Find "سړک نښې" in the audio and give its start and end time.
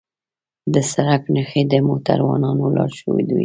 0.91-1.61